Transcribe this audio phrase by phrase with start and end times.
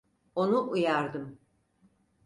[0.35, 1.39] Onu uyardım.